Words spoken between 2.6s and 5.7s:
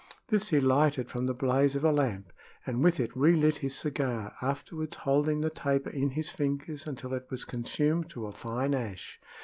and with it relit his cigar, afterward holding the